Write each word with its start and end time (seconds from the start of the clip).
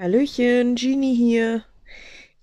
Hallöchen, 0.00 0.76
Genie 0.76 1.14
hier. 1.14 1.62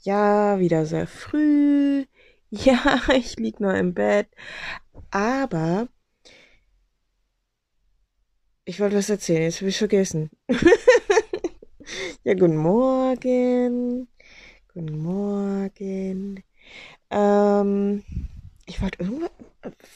Ja, 0.04 0.60
wieder 0.60 0.86
sehr 0.86 1.08
früh. 1.08 2.06
Ja, 2.52 3.02
ich 3.14 3.36
lieg 3.38 3.60
noch 3.60 3.74
im 3.74 3.94
Bett. 3.96 4.30
Aber 5.10 5.90
ich 8.64 8.80
wollte 8.80 8.96
was 8.98 9.10
erzählen, 9.10 9.42
jetzt 9.42 9.60
habe 9.60 9.70
ich 9.70 9.78
vergessen. 9.80 10.30
ja, 12.24 12.36
guten 12.36 12.58
Morgen. 12.58 14.08
Guten 14.74 14.98
Morgen. 15.00 16.44
Ähm, 17.10 18.04
ich 18.68 18.82
wollte 18.84 19.04
irgendwas. 19.04 19.32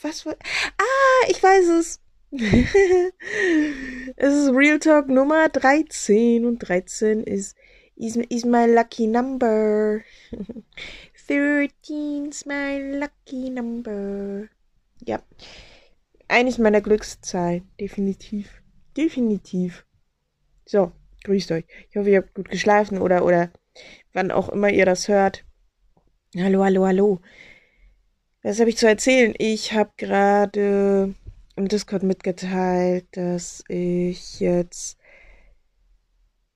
Was 0.01 0.25
wollte. 0.25 0.39
Ah, 0.79 1.29
ich 1.29 1.41
weiß 1.41 1.67
es. 1.79 2.01
es 4.15 4.33
ist 4.33 4.51
Real 4.53 4.79
Talk 4.79 5.09
Nummer 5.09 5.49
13 5.49 6.45
und 6.45 6.59
13 6.59 7.23
ist 7.23 7.57
is, 7.95 8.15
is 8.15 8.45
my 8.45 8.65
lucky 8.65 9.07
number. 9.07 10.01
13's 11.27 12.45
my 12.45 12.99
lucky 12.99 13.49
number. 13.49 14.47
Ja. 15.05 15.21
Eines 16.27 16.57
meiner 16.57 16.81
Glückszahlen. 16.81 17.69
Definitiv. 17.79 18.61
Definitiv. 18.97 19.85
So, 20.65 20.91
grüßt 21.23 21.51
euch. 21.51 21.65
Ich 21.89 21.95
hoffe, 21.95 22.09
ihr 22.09 22.19
habt 22.19 22.33
gut 22.33 22.49
geschlafen 22.49 22.97
oder, 22.97 23.25
oder 23.25 23.51
wann 24.13 24.31
auch 24.31 24.49
immer 24.49 24.69
ihr 24.69 24.85
das 24.85 25.07
hört. 25.07 25.45
Hallo, 26.35 26.63
hallo, 26.63 26.85
hallo. 26.85 27.21
Was 28.41 28.59
habe 28.59 28.69
ich 28.69 28.77
zu 28.77 28.87
erzählen? 28.87 29.33
Ich 29.37 29.73
habe 29.73 29.91
gerade 29.97 31.13
im 31.55 31.67
Discord 31.67 32.03
mitgeteilt, 32.03 33.05
dass 33.11 33.63
ich 33.67 34.39
jetzt 34.39 34.97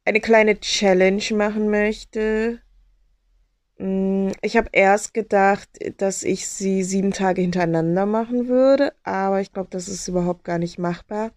eine 0.05 0.21
kleine 0.21 0.59
Challenge 0.59 1.23
machen 1.33 1.69
möchte. 1.69 2.61
Mm, 3.77 4.29
ich 4.41 4.55
habe 4.55 4.69
erst 4.71 5.13
gedacht, 5.13 5.69
dass 5.97 6.23
ich 6.23 6.47
sie 6.47 6.83
sieben 6.83 7.11
Tage 7.11 7.41
hintereinander 7.41 8.05
machen 8.05 8.47
würde, 8.47 8.93
aber 9.03 9.41
ich 9.41 9.51
glaube, 9.51 9.69
das 9.71 9.87
ist 9.87 10.07
überhaupt 10.07 10.43
gar 10.43 10.59
nicht 10.59 10.79
machbar. 10.79 11.31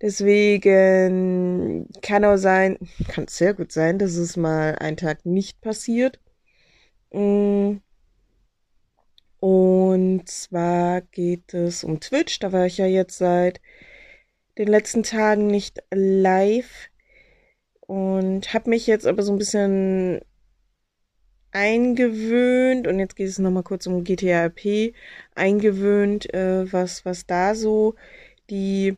Deswegen 0.00 1.88
kann 2.02 2.24
auch 2.24 2.36
sein, 2.36 2.78
kann 3.08 3.26
sehr 3.28 3.54
gut 3.54 3.72
sein, 3.72 3.98
dass 3.98 4.14
es 4.14 4.36
mal 4.36 4.76
einen 4.76 4.96
Tag 4.96 5.26
nicht 5.26 5.60
passiert. 5.60 6.20
Mm, 7.12 7.78
und 9.40 10.28
zwar 10.28 11.02
geht 11.02 11.54
es 11.54 11.84
um 11.84 12.00
Twitch. 12.00 12.38
Da 12.40 12.52
war 12.52 12.66
ich 12.66 12.78
ja 12.78 12.86
jetzt 12.86 13.18
seit 13.18 13.60
den 14.58 14.68
letzten 14.68 15.02
Tagen 15.02 15.46
nicht 15.46 15.78
live 15.92 16.90
und 17.80 18.52
habe 18.52 18.70
mich 18.70 18.86
jetzt 18.86 19.06
aber 19.06 19.22
so 19.22 19.32
ein 19.32 19.38
bisschen 19.38 20.20
eingewöhnt 21.52 22.86
und 22.86 22.98
jetzt 22.98 23.16
geht 23.16 23.28
es 23.28 23.38
nochmal 23.38 23.62
kurz 23.62 23.86
um 23.86 24.04
GTA 24.04 24.46
RP 24.46 24.94
eingewöhnt, 25.34 26.32
äh, 26.34 26.70
was 26.72 27.04
was 27.04 27.26
da 27.26 27.54
so 27.54 27.94
die 28.50 28.96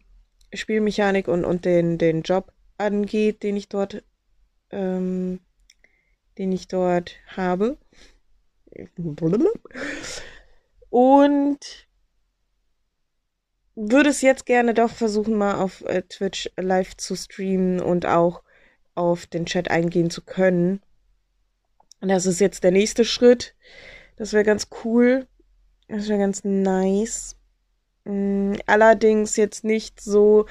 Spielmechanik 0.52 1.28
und 1.28 1.44
und 1.44 1.64
den 1.64 1.98
den 1.98 2.22
Job 2.22 2.52
angeht, 2.78 3.42
den 3.42 3.56
ich 3.56 3.68
dort 3.68 4.02
ähm, 4.70 5.40
den 6.38 6.52
ich 6.52 6.68
dort 6.68 7.16
habe. 7.36 7.76
Und 10.90 11.88
würde 13.74 14.10
es 14.10 14.20
jetzt 14.20 14.44
gerne 14.46 14.74
doch 14.74 14.90
versuchen, 14.90 15.34
mal 15.34 15.54
auf 15.54 15.82
äh, 15.82 16.02
Twitch 16.02 16.50
live 16.56 16.96
zu 16.96 17.16
streamen 17.16 17.80
und 17.80 18.04
auch 18.04 18.42
auf 18.94 19.26
den 19.26 19.46
Chat 19.46 19.70
eingehen 19.70 20.10
zu 20.10 20.22
können. 20.22 20.82
Das 22.00 22.26
ist 22.26 22.40
jetzt 22.40 22.64
der 22.64 22.72
nächste 22.72 23.04
Schritt. 23.04 23.54
Das 24.16 24.32
wäre 24.32 24.44
ganz 24.44 24.68
cool. 24.84 25.26
Das 25.88 26.08
wäre 26.08 26.18
ganz 26.18 26.44
nice. 26.44 27.36
Mm, 28.04 28.54
allerdings 28.66 29.36
jetzt 29.36 29.64
nicht 29.64 30.00
so 30.00 30.46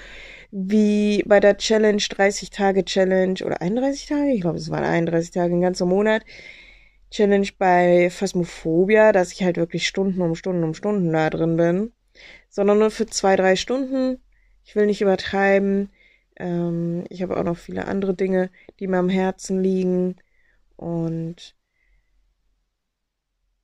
wie 0.52 1.24
bei 1.26 1.40
der 1.40 1.58
Challenge 1.58 2.02
30 2.02 2.50
Tage 2.52 2.86
Challenge 2.86 3.40
oder 3.44 3.62
31 3.62 4.08
Tage. 4.08 4.32
Ich 4.32 4.42
glaube, 4.42 4.58
es 4.58 4.70
waren 4.70 4.84
31 4.84 5.32
Tage, 5.32 5.54
ein 5.54 5.62
ganzer 5.62 5.86
Monat. 5.86 6.24
Challenge 7.12 7.50
bei 7.58 8.10
Phasmophobia, 8.10 9.12
dass 9.12 9.32
ich 9.32 9.44
halt 9.44 9.58
wirklich 9.58 9.88
Stunden 9.88 10.22
um 10.22 10.36
Stunden 10.36 10.64
um 10.64 10.74
Stunden 10.74 11.12
da 11.12 11.30
drin 11.30 11.58
bin, 11.58 11.92
sondern 12.50 12.80
nur 12.80 12.92
für 12.92 13.08
zwei, 13.08 13.36
drei 13.36 13.56
Stunden. 13.56 14.22
Ich 14.64 14.76
will 14.76 14.86
nicht 14.86 15.02
übertreiben. 15.02 15.90
Ähm, 16.38 17.06
ich 17.10 17.22
habe 17.22 17.38
auch 17.38 17.44
noch 17.44 17.58
viele 17.58 17.86
andere 17.86 18.14
Dinge, 18.14 18.52
die 18.80 18.88
mir 18.88 18.98
am 18.98 19.10
Herzen 19.10 19.62
liegen. 19.62 20.18
Und 20.76 21.56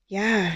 ja, 0.08 0.52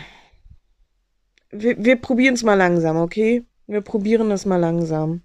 wir, 1.52 1.84
wir 1.84 1.96
probieren 1.96 2.36
es 2.36 2.44
mal 2.44 2.56
langsam, 2.56 2.98
okay? 2.98 3.46
Wir 3.68 3.82
probieren 3.82 4.32
es 4.32 4.46
mal 4.46 4.58
langsam. 4.58 5.22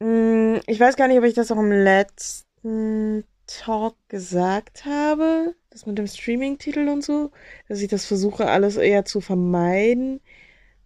Hm, 0.00 0.60
ich 0.66 0.80
weiß 0.80 0.96
gar 0.96 1.08
nicht, 1.08 1.18
ob 1.18 1.24
ich 1.24 1.34
das 1.34 1.50
auch 1.50 1.58
im 1.58 1.70
letzten 1.70 3.24
Talk 3.50 3.96
gesagt 4.08 4.84
habe, 4.84 5.56
das 5.70 5.84
mit 5.84 5.98
dem 5.98 6.06
Streaming-Titel 6.06 6.88
und 6.88 7.02
so, 7.02 7.32
dass 7.68 7.80
ich 7.80 7.88
das 7.88 8.06
versuche, 8.06 8.48
alles 8.48 8.76
eher 8.76 9.04
zu 9.04 9.20
vermeiden. 9.20 10.20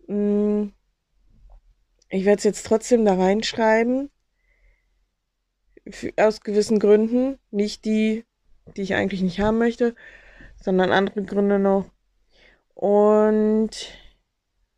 Mm. 0.06 0.69
Ich 2.08 2.25
werde 2.25 2.38
es 2.38 2.44
jetzt 2.44 2.66
trotzdem 2.66 3.04
da 3.04 3.14
reinschreiben. 3.14 4.10
Aus 6.16 6.41
gewissen 6.41 6.78
Gründen. 6.78 7.38
Nicht 7.50 7.84
die, 7.84 8.25
die 8.76 8.82
ich 8.82 8.94
eigentlich 8.94 9.22
nicht 9.22 9.41
haben 9.41 9.58
möchte, 9.58 9.94
sondern 10.62 10.91
andere 10.91 11.22
Gründe 11.22 11.58
noch. 11.58 11.91
Und 12.75 13.88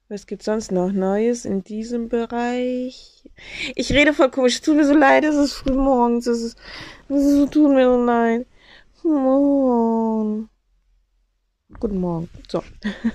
was 0.08 0.26
gibt's 0.26 0.44
sonst 0.44 0.70
noch 0.70 0.92
Neues 0.92 1.44
in 1.44 1.64
diesem 1.64 2.08
Bereich? 2.08 3.24
Ich 3.74 3.92
rede 3.92 4.12
voll 4.12 4.30
komisch. 4.30 4.60
Tut 4.60 4.76
mir 4.76 4.86
so 4.86 4.94
leid, 4.94 5.24
es 5.24 5.34
ist 5.36 5.54
früh 5.54 5.74
morgens. 5.74 6.26
Es 6.26 6.42
ist, 6.42 6.58
es 7.08 7.50
tut 7.50 7.72
mir 7.72 7.84
so 7.84 8.04
leid. 8.04 8.46
Morgen. 9.02 10.48
Guten 11.78 11.98
Morgen. 11.98 12.28
So. 12.48 12.62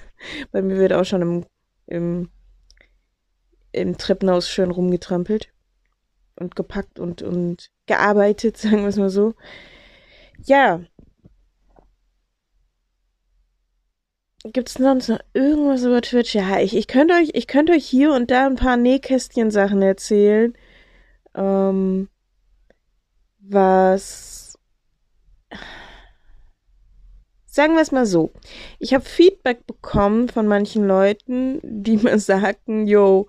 Bei 0.51 0.61
mir 0.61 0.77
wird 0.77 0.93
auch 0.93 1.05
schon 1.05 1.21
im, 1.21 1.45
im, 1.87 2.29
im 3.71 3.97
Treppenhaus 3.97 4.49
schön 4.49 4.71
rumgetrampelt 4.71 5.49
und 6.35 6.55
gepackt 6.55 6.99
und, 6.99 7.21
und 7.21 7.69
gearbeitet, 7.85 8.57
sagen 8.57 8.81
wir 8.81 8.87
es 8.87 8.97
mal 8.97 9.09
so. 9.09 9.33
Ja, 10.43 10.81
Gibt's 14.43 14.73
sonst 14.73 15.07
noch 15.07 15.19
irgendwas 15.33 15.83
über 15.83 16.01
Twitch? 16.01 16.33
Ja, 16.33 16.59
ich, 16.59 16.75
ich 16.75 16.87
könnte 16.87 17.13
euch, 17.13 17.29
ich 17.33 17.45
könnte 17.45 17.73
euch 17.73 17.85
hier 17.85 18.11
und 18.13 18.31
da 18.31 18.47
ein 18.47 18.55
paar 18.55 18.75
Nähkästchen-Sachen 18.75 19.81
erzählen. 19.83 20.57
Ähm, 21.35 22.09
was. 23.39 24.57
Sagen 27.45 27.75
wir 27.75 27.81
es 27.81 27.91
mal 27.91 28.05
so. 28.07 28.33
Ich 28.79 28.93
habe 28.95 29.03
Feedback 29.03 29.67
bekommen 29.67 30.27
von 30.29 30.47
manchen 30.47 30.87
Leuten, 30.87 31.59
die 31.63 31.97
mir 31.97 32.17
sagten, 32.17 32.87
yo, 32.87 33.27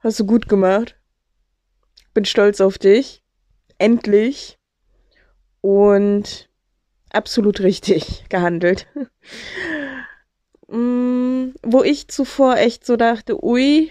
hast 0.00 0.18
du 0.18 0.26
gut 0.26 0.48
gemacht. 0.48 0.96
Bin 2.14 2.24
stolz 2.24 2.60
auf 2.60 2.78
dich. 2.78 3.22
Endlich. 3.78 4.58
Und 5.60 6.50
absolut 7.10 7.60
richtig 7.60 8.24
gehandelt. 8.28 8.88
Mm, 10.70 11.54
wo 11.62 11.82
ich 11.82 12.08
zuvor 12.08 12.56
echt 12.56 12.84
so 12.86 12.96
dachte, 12.96 13.44
ui, 13.44 13.90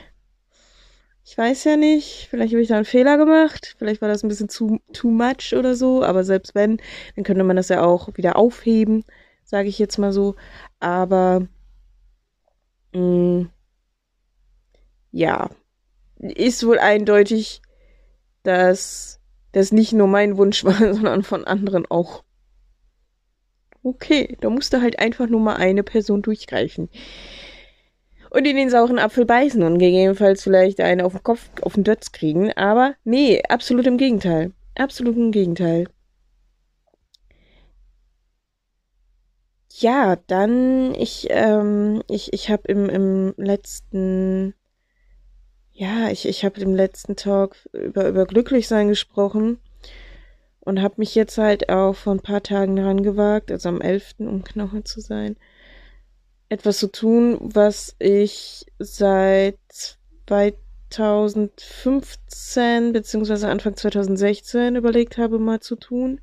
ich 1.23 1.37
weiß 1.37 1.63
ja 1.65 1.77
nicht, 1.77 2.27
vielleicht 2.29 2.53
habe 2.53 2.61
ich 2.61 2.69
da 2.69 2.75
einen 2.77 2.85
Fehler 2.85 3.17
gemacht, 3.17 3.75
vielleicht 3.77 4.01
war 4.01 4.09
das 4.09 4.23
ein 4.23 4.29
bisschen 4.29 4.49
zu 4.49 4.79
too 4.93 5.11
much 5.11 5.53
oder 5.55 5.75
so, 5.75 6.03
aber 6.03 6.23
selbst 6.23 6.55
wenn, 6.55 6.77
dann 7.15 7.23
könnte 7.23 7.43
man 7.43 7.55
das 7.55 7.69
ja 7.69 7.83
auch 7.83 8.09
wieder 8.17 8.35
aufheben, 8.35 9.05
sage 9.43 9.69
ich 9.69 9.77
jetzt 9.77 9.99
mal 9.99 10.11
so. 10.11 10.35
Aber 10.79 11.47
mh, 12.93 12.99
mm, 12.99 13.49
ja, 15.11 15.49
ist 16.17 16.65
wohl 16.65 16.79
eindeutig, 16.79 17.61
dass 18.43 19.19
das 19.51 19.71
nicht 19.71 19.93
nur 19.93 20.07
mein 20.07 20.37
Wunsch 20.37 20.63
war, 20.63 20.73
sondern 20.93 21.23
von 21.23 21.45
anderen 21.45 21.85
auch. 21.89 22.23
Okay, 23.83 24.37
da 24.41 24.49
musste 24.49 24.81
halt 24.81 24.99
einfach 24.99 25.27
nur 25.27 25.39
mal 25.39 25.55
eine 25.55 25.83
Person 25.83 26.21
durchgreifen. 26.21 26.89
Und 28.29 28.45
in 28.45 28.55
den 28.55 28.69
sauren 28.69 28.99
Apfel 28.99 29.25
beißen 29.25 29.63
und 29.63 29.79
gegebenenfalls 29.79 30.43
vielleicht 30.43 30.81
einen 30.81 31.01
auf 31.01 31.13
den 31.13 31.23
Kopf, 31.23 31.49
auf 31.61 31.73
den 31.73 31.83
Dötz 31.83 32.11
kriegen. 32.11 32.51
Aber 32.53 32.95
nee, 33.03 33.41
absolut 33.49 33.87
im 33.87 33.97
Gegenteil. 33.97 34.51
Absolut 34.75 35.15
im 35.17 35.31
Gegenteil. 35.31 35.87
Ja, 39.71 40.17
dann, 40.27 40.93
ich, 40.95 41.27
ähm, 41.29 42.03
ich, 42.09 42.33
ich 42.33 42.49
habe 42.49 42.63
im, 42.67 42.89
im 42.89 43.33
letzten, 43.37 44.53
ja, 45.71 46.09
ich, 46.09 46.27
ich 46.27 46.43
habe 46.43 46.59
im 46.61 46.75
letzten 46.75 47.15
Talk 47.15 47.55
über, 47.71 48.07
über 48.09 48.25
Glücklichsein 48.25 48.89
gesprochen. 48.89 49.59
Und 50.69 50.81
habe 50.83 50.95
mich 50.97 51.15
jetzt 51.15 51.39
halt 51.39 51.69
auch 51.69 51.93
vor 51.93 52.13
ein 52.13 52.21
paar 52.21 52.43
Tagen 52.43 52.75
daran 52.75 53.01
gewagt, 53.01 53.51
also 53.51 53.69
am 53.69 53.81
11., 53.81 54.13
um 54.19 54.43
genauer 54.43 54.85
zu 54.85 55.01
sein, 55.01 55.35
etwas 56.47 56.77
zu 56.77 56.91
tun, 56.91 57.39
was 57.41 57.95
ich 57.97 58.67
seit 58.77 59.57
2015 60.27 62.93
beziehungsweise 62.93 63.49
Anfang 63.49 63.75
2016 63.75 64.75
überlegt 64.75 65.17
habe, 65.17 65.39
mal 65.39 65.59
zu 65.59 65.75
tun 65.75 66.21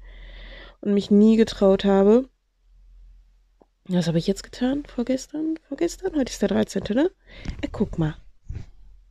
und 0.80 0.94
mich 0.94 1.10
nie 1.10 1.36
getraut 1.36 1.84
habe. 1.84 2.28
Was 3.88 4.06
habe 4.06 4.18
ich 4.18 4.28
jetzt 4.28 4.44
getan? 4.44 4.84
Vorgestern? 4.86 5.58
Vorgestern? 5.68 6.14
Heute 6.14 6.30
ist 6.30 6.42
der 6.42 6.50
13., 6.50 6.84
ne? 6.90 7.10
Äh, 7.62 7.68
guck 7.70 7.98
mal. 7.98 8.14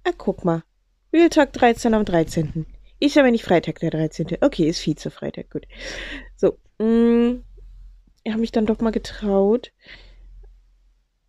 Äh, 0.06 0.14
guck 0.18 0.46
mal. 0.46 0.64
Real 1.12 1.28
Talk 1.30 1.52
13 1.54 1.94
am 1.94 2.06
13. 2.06 2.66
Ist 3.00 3.18
aber 3.18 3.32
nicht 3.32 3.44
Freitag 3.44 3.80
der 3.80 3.92
13. 3.92 4.38
Okay, 4.42 4.70
ist 4.70 4.80
Vize-Freitag, 4.80 5.50
gut. 5.50 5.68
So, 6.36 6.58
mh, 6.80 6.86
mm, 6.86 7.44
ich 8.24 8.32
habe 8.32 8.42
mich 8.42 8.52
dann 8.52 8.66
doch 8.66 8.80
mal 8.80 8.92
getraut, 8.92 9.72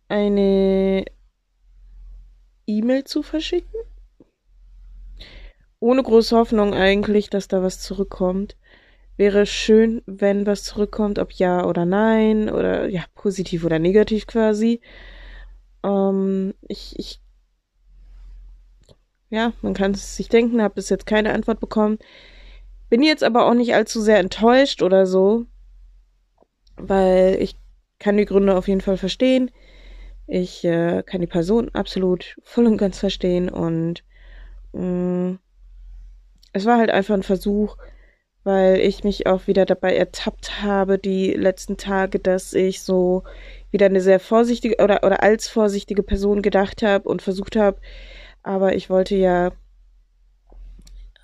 eine 0.07 1.05
E-Mail 2.65 3.03
zu 3.03 3.21
verschicken. 3.23 3.79
Ohne 5.79 6.01
große 6.01 6.35
Hoffnung 6.35 6.73
eigentlich, 6.73 7.29
dass 7.29 7.47
da 7.47 7.61
was 7.61 7.79
zurückkommt. 7.79 8.57
Wäre 9.15 9.45
schön, 9.45 10.01
wenn 10.05 10.45
was 10.45 10.63
zurückkommt, 10.63 11.19
ob 11.19 11.31
ja 11.33 11.65
oder 11.65 11.85
nein, 11.85 12.49
oder 12.49 12.87
ja, 12.87 13.03
positiv 13.15 13.63
oder 13.63 13.79
negativ 13.79 14.27
quasi. 14.27 14.81
Ähm, 15.83 16.53
ich, 16.67 16.97
ich, 16.97 17.21
ja, 19.29 19.53
man 19.61 19.73
kann 19.73 19.91
es 19.91 20.15
sich 20.15 20.29
denken, 20.29 20.61
habe 20.61 20.75
bis 20.75 20.89
jetzt 20.89 21.05
keine 21.05 21.33
Antwort 21.33 21.59
bekommen. 21.59 21.99
Bin 22.89 23.03
jetzt 23.03 23.23
aber 23.23 23.45
auch 23.45 23.53
nicht 23.53 23.73
allzu 23.73 24.01
sehr 24.01 24.19
enttäuscht 24.19 24.81
oder 24.81 25.05
so, 25.05 25.45
weil 26.77 27.37
ich 27.41 27.55
kann 27.99 28.17
die 28.17 28.25
Gründe 28.25 28.55
auf 28.55 28.67
jeden 28.67 28.81
Fall 28.81 28.97
verstehen. 28.97 29.51
Ich 30.27 30.63
äh, 30.63 31.03
kann 31.03 31.21
die 31.21 31.27
Person 31.27 31.69
absolut 31.73 32.37
voll 32.43 32.67
und 32.67 32.77
ganz 32.77 32.99
verstehen 32.99 33.49
und 33.49 34.03
mh, 34.73 34.81
mm, 34.81 35.39
es 36.53 36.65
war 36.65 36.77
halt 36.77 36.89
einfach 36.89 37.13
ein 37.13 37.23
Versuch, 37.23 37.77
weil 38.43 38.79
ich 38.79 39.03
mich 39.03 39.27
auch 39.27 39.47
wieder 39.47 39.65
dabei 39.65 39.95
ertappt 39.95 40.61
habe, 40.63 40.97
die 40.97 41.33
letzten 41.33 41.77
Tage, 41.77 42.19
dass 42.19 42.53
ich 42.53 42.81
so 42.81 43.23
wieder 43.71 43.87
eine 43.87 44.01
sehr 44.01 44.19
vorsichtige 44.19 44.81
oder, 44.81 45.03
oder 45.03 45.21
als 45.21 45.47
vorsichtige 45.47 46.03
Person 46.03 46.41
gedacht 46.41 46.81
habe 46.81 47.07
und 47.09 47.21
versucht 47.21 47.55
habe, 47.55 47.79
aber 48.47 48.75
ich 48.75 48.89
wollte 48.89 49.15
ja 49.15 49.51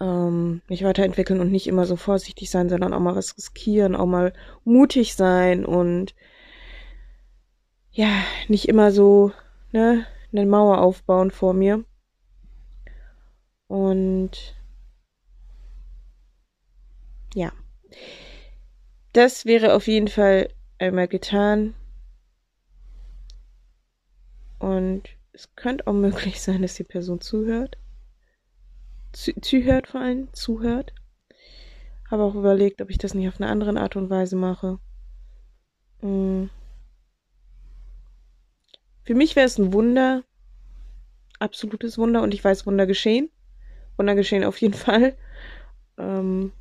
ähm, 0.02 0.62
mich 0.68 0.84
weiterentwickeln 0.84 1.40
und 1.40 1.52
nicht 1.52 1.68
immer 1.68 1.86
so 1.86 1.96
vorsichtig 1.96 2.50
sein, 2.50 2.68
sondern 2.68 2.94
auch 2.94 3.00
mal 3.00 3.16
was 3.16 3.38
riskieren, 3.38 3.96
auch 3.96 4.06
mal 4.06 4.34
mutig 4.66 5.16
sein 5.16 5.66
und 5.66 6.14
ja, 7.92 8.10
nicht 8.50 8.68
immer 8.68 8.92
so, 8.92 9.32
ne, 9.72 10.06
eine 10.32 10.46
Mauer 10.46 10.82
aufbauen 10.82 11.32
vor 11.32 11.54
mir. 11.54 11.86
Und 13.68 14.56
ja, 17.36 17.54
das 19.14 19.46
wäre 19.46 19.76
auf 19.76 19.88
jeden 19.88 20.10
Fall 20.10 20.50
einmal 20.78 21.08
getan. 21.08 21.74
Und 24.60 25.04
es 25.34 25.56
könnte 25.56 25.88
auch 25.88 25.94
möglich 25.94 26.42
sein, 26.42 26.62
dass 26.62 26.76
die 26.76 26.84
Person 26.84 27.20
zuhört. 27.20 27.78
zuhört 29.12 29.88
vor 29.88 30.02
allem, 30.02 30.32
zuhört. 30.34 30.94
Habe 32.10 32.24
auch 32.24 32.36
überlegt, 32.36 32.82
ob 32.82 32.90
ich 32.90 33.00
das 33.00 33.14
nicht 33.14 33.28
auf 33.28 33.42
eine 33.42 33.50
andere 33.50 33.80
Art 33.80 33.96
und 33.96 34.10
Weise 34.10 34.36
mache. 34.36 34.80
Mhm. 36.02 36.50
Für 39.04 39.16
mich 39.16 39.36
wäre 39.36 39.48
es 39.48 39.58
ein 39.58 39.74
Wunder, 39.74 40.24
absolutes 41.40 41.98
Wunder, 41.98 42.22
und 42.22 42.34
ich 42.34 42.44
weiß, 42.44 42.66
Wunder 42.66 42.86
geschehen. 42.86 43.30
Wunder 43.98 44.16
geschehen 44.16 44.44
auf 44.44 44.58
jeden 44.58 44.74
Fall. 44.86 45.18
Ähm, 45.98 46.52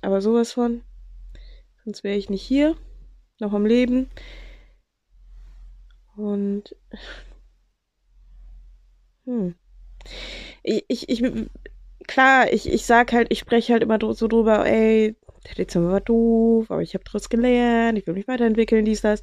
aber 0.00 0.20
sowas 0.20 0.52
von. 0.52 0.82
Sonst 1.84 2.04
wäre 2.04 2.16
ich 2.16 2.30
nicht 2.30 2.42
hier, 2.42 2.76
noch 3.40 3.52
am 3.52 3.66
Leben. 3.66 4.08
Und 6.18 6.74
hm. 9.24 9.54
Ich, 10.62 10.84
ich, 10.88 11.08
ich 11.08 11.22
klar, 12.06 12.52
ich, 12.52 12.68
ich 12.72 12.84
sag 12.86 13.12
halt, 13.12 13.28
ich 13.30 13.38
spreche 13.38 13.72
halt 13.72 13.82
immer 13.82 13.98
so 14.14 14.26
drüber, 14.26 14.66
ey, 14.66 15.16
der 15.46 15.54
Dezember 15.54 15.92
war 15.92 16.00
doof, 16.00 16.70
aber 16.70 16.82
ich 16.82 16.94
habe 16.94 17.04
daraus 17.04 17.28
gelernt, 17.28 17.98
ich 17.98 18.06
will 18.06 18.14
mich 18.14 18.26
weiterentwickeln, 18.26 18.84
dies, 18.84 19.02
das. 19.02 19.22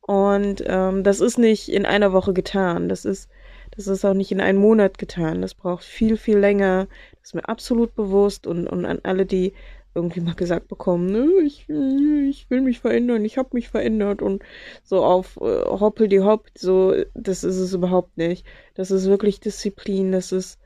Und 0.00 0.62
ähm, 0.66 1.02
das 1.02 1.20
ist 1.20 1.38
nicht 1.38 1.70
in 1.70 1.86
einer 1.86 2.12
Woche 2.12 2.34
getan. 2.34 2.88
Das 2.90 3.04
ist, 3.06 3.30
das 3.70 3.86
ist 3.86 4.04
auch 4.04 4.12
nicht 4.12 4.30
in 4.30 4.40
einem 4.40 4.58
Monat 4.58 4.98
getan. 4.98 5.40
Das 5.40 5.54
braucht 5.54 5.84
viel, 5.84 6.18
viel 6.18 6.38
länger. 6.38 6.88
Das 7.20 7.30
ist 7.30 7.34
mir 7.34 7.48
absolut 7.48 7.94
bewusst. 7.94 8.46
Und, 8.46 8.66
und 8.66 8.84
an 8.84 9.00
alle, 9.02 9.24
die 9.24 9.54
irgendwie 9.94 10.20
mal 10.20 10.34
gesagt 10.34 10.68
bekommen, 10.68 11.46
ich, 11.46 11.68
ich 11.68 12.50
will 12.50 12.60
mich 12.60 12.80
verändern, 12.80 13.24
ich 13.24 13.38
habe 13.38 13.50
mich 13.52 13.68
verändert 13.68 14.22
und 14.22 14.42
so 14.82 15.04
auf 15.04 15.36
äh, 15.36 15.64
Hoppel 15.64 16.08
die 16.08 16.20
Hopp, 16.20 16.48
so, 16.56 16.94
das 17.14 17.44
ist 17.44 17.56
es 17.56 17.72
überhaupt 17.74 18.16
nicht. 18.16 18.46
Das 18.74 18.90
ist 18.90 19.06
wirklich 19.06 19.40
Disziplin, 19.40 20.12
das 20.12 20.32
ist, 20.32 20.58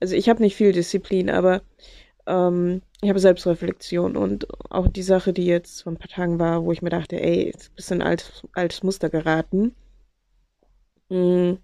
also 0.00 0.14
ich 0.16 0.28
habe 0.28 0.42
nicht 0.42 0.56
viel 0.56 0.72
Disziplin, 0.72 1.30
aber 1.30 1.62
ähm, 2.26 2.82
ich 3.02 3.08
habe 3.08 3.18
Selbstreflexion 3.18 4.16
und 4.16 4.46
auch 4.70 4.88
die 4.88 5.02
Sache, 5.02 5.32
die 5.32 5.46
jetzt 5.46 5.82
vor 5.82 5.92
ein 5.92 5.98
paar 5.98 6.08
Tagen 6.08 6.38
war, 6.38 6.64
wo 6.64 6.72
ich 6.72 6.82
mir 6.82 6.90
dachte, 6.90 7.20
ey, 7.20 7.50
ist 7.50 7.70
ein 7.70 7.76
bisschen 7.76 8.02
altes, 8.02 8.82
Muster 8.82 9.10
geraten. 9.10 9.74
Hm. 11.10 11.58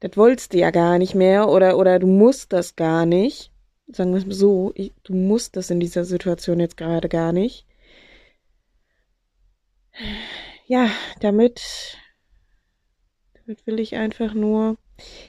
Das 0.00 0.16
wolltest 0.16 0.54
du 0.54 0.58
ja 0.58 0.70
gar 0.70 0.98
nicht 0.98 1.14
mehr 1.14 1.48
oder, 1.48 1.76
oder 1.76 1.98
du 1.98 2.06
musst 2.06 2.52
das 2.52 2.76
gar 2.76 3.06
nicht. 3.06 3.49
Sagen 3.92 4.12
wir 4.12 4.18
es 4.18 4.26
mal 4.26 4.34
so, 4.34 4.72
ich, 4.74 4.92
du 5.02 5.14
musst 5.14 5.56
das 5.56 5.70
in 5.70 5.80
dieser 5.80 6.04
Situation 6.04 6.60
jetzt 6.60 6.76
gerade 6.76 7.08
gar 7.08 7.32
nicht. 7.32 7.66
Ja, 10.66 10.88
damit, 11.20 11.98
damit 13.34 13.66
will 13.66 13.80
ich 13.80 13.96
einfach 13.96 14.34
nur 14.34 14.76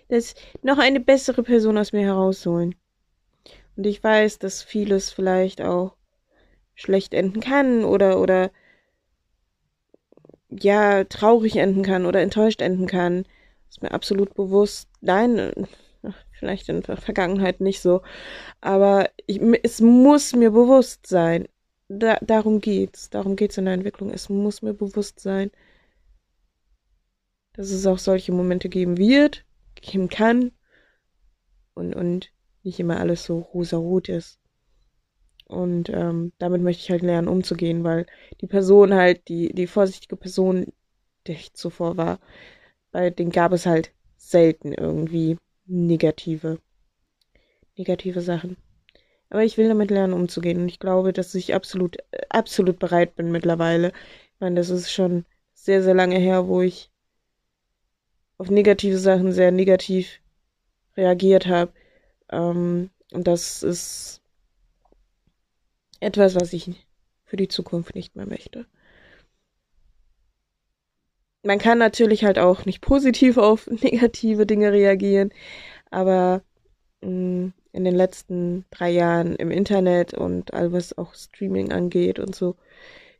das 0.09 0.35
noch 0.61 0.77
eine 0.77 0.99
bessere 0.99 1.43
Person 1.43 1.77
aus 1.77 1.93
mir 1.93 2.03
herausholen. 2.03 2.75
Und 3.75 3.87
ich 3.87 4.03
weiß, 4.03 4.37
dass 4.37 4.61
vieles 4.61 5.09
vielleicht 5.09 5.61
auch 5.61 5.95
schlecht 6.75 7.13
enden 7.13 7.39
kann 7.39 7.83
oder, 7.83 8.19
oder, 8.19 8.51
ja, 10.49 11.03
traurig 11.05 11.55
enden 11.55 11.83
kann 11.83 12.05
oder 12.05 12.21
enttäuscht 12.21 12.61
enden 12.61 12.85
kann. 12.85 13.25
Ist 13.69 13.81
mir 13.81 13.91
absolut 13.91 14.35
bewusst. 14.35 14.89
Nein, 14.99 15.67
vielleicht 16.41 16.69
in 16.69 16.81
der 16.81 16.97
Vergangenheit 16.97 17.61
nicht 17.61 17.81
so. 17.81 18.01
Aber 18.61 19.09
ich, 19.27 19.39
es 19.61 19.79
muss 19.79 20.35
mir 20.35 20.49
bewusst 20.51 21.05
sein. 21.05 21.47
Da, 21.87 22.17
darum 22.21 22.61
geht's. 22.61 23.11
Darum 23.11 23.35
geht's 23.35 23.57
in 23.59 23.65
der 23.65 23.75
Entwicklung. 23.75 24.09
Es 24.09 24.27
muss 24.27 24.63
mir 24.63 24.73
bewusst 24.73 25.19
sein, 25.19 25.51
dass 27.53 27.69
es 27.69 27.85
auch 27.85 27.99
solche 27.99 28.31
Momente 28.31 28.69
geben 28.69 28.97
wird, 28.97 29.45
geben 29.75 30.09
kann. 30.09 30.51
Und, 31.75 31.95
und 31.95 32.33
nicht 32.63 32.79
immer 32.79 32.99
alles 32.99 33.23
so 33.23 33.37
rosa-rot 33.39 34.09
ist. 34.09 34.39
Und 35.45 35.89
ähm, 35.89 36.31
damit 36.39 36.63
möchte 36.63 36.81
ich 36.81 36.89
halt 36.89 37.03
lernen, 37.03 37.27
umzugehen, 37.27 37.83
weil 37.83 38.07
die 38.41 38.47
Person 38.47 38.95
halt, 38.95 39.27
die, 39.27 39.53
die 39.53 39.67
vorsichtige 39.67 40.15
Person, 40.15 40.73
der 41.27 41.35
ich 41.35 41.53
zuvor 41.53 41.97
war, 41.97 42.19
bei 42.91 43.11
denen 43.11 43.31
gab 43.31 43.51
es 43.51 43.67
halt 43.67 43.93
selten 44.17 44.73
irgendwie 44.73 45.37
negative, 45.71 46.59
negative 47.77 48.21
Sachen. 48.21 48.57
Aber 49.29 49.43
ich 49.43 49.57
will 49.57 49.69
damit 49.69 49.89
lernen, 49.91 50.13
umzugehen. 50.13 50.61
Und 50.61 50.67
ich 50.67 50.79
glaube, 50.79 51.13
dass 51.13 51.33
ich 51.35 51.55
absolut, 51.55 51.97
absolut 52.29 52.79
bereit 52.79 53.15
bin 53.15 53.31
mittlerweile. 53.31 53.93
Ich 54.33 54.39
meine, 54.39 54.55
das 54.55 54.69
ist 54.69 54.91
schon 54.91 55.25
sehr, 55.53 55.81
sehr 55.81 55.93
lange 55.93 56.17
her, 56.17 56.47
wo 56.47 56.61
ich 56.61 56.91
auf 58.37 58.49
negative 58.49 58.97
Sachen 58.97 59.31
sehr 59.31 59.51
negativ 59.51 60.19
reagiert 60.97 61.47
habe. 61.47 61.71
Ähm, 62.29 62.89
und 63.13 63.27
das 63.27 63.63
ist 63.63 64.21
etwas, 66.01 66.35
was 66.35 66.51
ich 66.51 66.69
für 67.23 67.37
die 67.37 67.47
Zukunft 67.47 67.95
nicht 67.95 68.15
mehr 68.15 68.25
möchte. 68.25 68.65
Man 71.43 71.59
kann 71.59 71.77
natürlich 71.79 72.23
halt 72.23 72.39
auch 72.39 72.65
nicht 72.65 72.81
positiv 72.81 73.37
auf 73.37 73.67
negative 73.83 74.45
Dinge 74.45 74.71
reagieren, 74.71 75.31
aber 75.91 76.43
mh, 77.01 77.09
mm, 77.09 77.53
in 77.73 77.85
den 77.85 77.95
letzten 77.95 78.65
drei 78.71 78.91
Jahren 78.91 79.35
im 79.37 79.51
Internet 79.51 80.13
und 80.13 80.53
all 80.53 80.73
was 80.73 80.97
auch 80.97 81.15
Streaming 81.15 81.71
angeht 81.71 82.19
und 82.19 82.35
so, 82.35 82.55